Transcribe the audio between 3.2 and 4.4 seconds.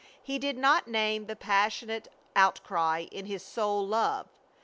his soul love.